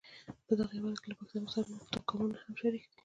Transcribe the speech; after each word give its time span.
په 0.47 0.53
دغه 0.59 0.73
هېواد 0.77 0.97
کې 1.01 1.07
له 1.11 1.15
پښتنو 1.19 1.53
سره 1.55 1.69
نور 1.73 1.85
توکمونه 1.93 2.35
هم 2.43 2.53
شریک 2.61 2.83
دي. 2.89 2.97